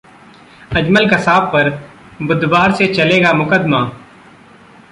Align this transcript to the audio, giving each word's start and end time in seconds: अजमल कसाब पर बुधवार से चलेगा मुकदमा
अजमल 0.75 1.07
कसाब 1.09 1.43
पर 1.43 1.69
बुधवार 2.21 2.71
से 2.71 2.87
चलेगा 2.93 3.33
मुकदमा 3.33 3.81